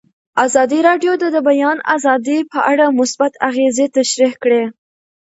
[0.45, 4.63] ازادي راډیو د د بیان آزادي په اړه مثبت اغېزې تشریح کړي.